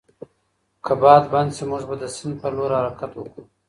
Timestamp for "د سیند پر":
2.01-2.51